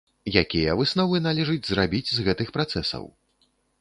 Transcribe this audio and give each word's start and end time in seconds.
Якія 0.41 0.77
высновы 0.79 1.21
належыць 1.27 1.61
зрабіць 1.73 2.07
з 2.13 2.19
гэтых 2.29 2.47
працэсаў? 2.57 3.05